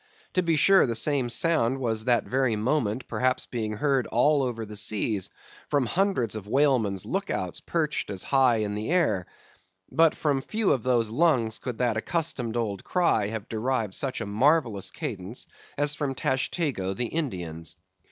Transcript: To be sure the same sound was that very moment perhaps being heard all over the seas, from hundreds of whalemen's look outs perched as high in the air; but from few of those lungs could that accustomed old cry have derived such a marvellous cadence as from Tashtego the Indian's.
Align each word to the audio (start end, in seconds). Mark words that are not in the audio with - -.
To 0.33 0.41
be 0.41 0.55
sure 0.55 0.87
the 0.87 0.95
same 0.95 1.29
sound 1.29 1.77
was 1.77 2.05
that 2.05 2.23
very 2.23 2.55
moment 2.55 3.07
perhaps 3.07 3.45
being 3.45 3.73
heard 3.73 4.07
all 4.07 4.41
over 4.41 4.65
the 4.65 4.75
seas, 4.75 5.29
from 5.69 5.85
hundreds 5.85 6.35
of 6.35 6.47
whalemen's 6.47 7.05
look 7.05 7.29
outs 7.29 7.59
perched 7.59 8.09
as 8.09 8.23
high 8.23 8.55
in 8.55 8.73
the 8.73 8.89
air; 8.89 9.27
but 9.91 10.15
from 10.15 10.41
few 10.41 10.71
of 10.71 10.81
those 10.81 11.11
lungs 11.11 11.59
could 11.59 11.77
that 11.77 11.97
accustomed 11.97 12.57
old 12.57 12.83
cry 12.83 13.27
have 13.27 13.47
derived 13.47 13.93
such 13.93 14.21
a 14.21 14.25
marvellous 14.25 14.89
cadence 14.89 15.45
as 15.77 15.93
from 15.93 16.15
Tashtego 16.15 16.95
the 16.95 17.05
Indian's. 17.05 17.75